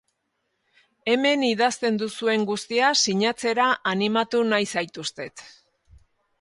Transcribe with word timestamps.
Hemen 1.11 1.43
idazten 1.49 1.99
duzuen 2.03 2.47
guztia 2.53 2.91
sinatzera 3.03 3.69
animatu 3.95 4.45
nahi 4.55 4.71
zaituztet. 4.77 5.49